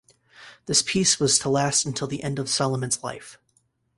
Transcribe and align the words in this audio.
This 0.65 0.81
peace 0.81 1.19
was 1.19 1.37
to 1.37 1.49
last 1.49 1.85
until 1.85 2.07
the 2.07 2.23
end 2.23 2.39
of 2.39 2.49
Salomon's 2.49 3.03
life. 3.03 3.37